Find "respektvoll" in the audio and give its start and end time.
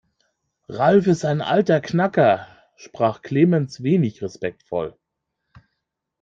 4.23-4.97